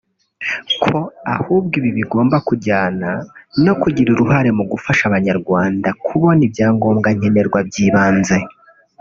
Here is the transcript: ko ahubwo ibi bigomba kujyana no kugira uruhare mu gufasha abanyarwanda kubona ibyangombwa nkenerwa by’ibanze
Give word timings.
ko 0.83 0.97
ahubwo 1.35 1.73
ibi 1.79 1.91
bigomba 1.97 2.35
kujyana 2.47 3.09
no 3.65 3.73
kugira 3.81 4.09
uruhare 4.11 4.49
mu 4.57 4.63
gufasha 4.71 5.03
abanyarwanda 5.09 5.89
kubona 6.05 6.41
ibyangombwa 6.47 7.09
nkenerwa 7.17 7.59
by’ibanze 7.67 8.37